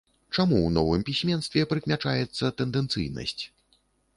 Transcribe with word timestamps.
Чаму 0.35 0.55
ў 0.61 0.69
новым 0.77 1.03
пісьменстве 1.09 1.67
прыкмячаецца 1.73 2.51
тэндэнцыйнасць? 2.63 3.39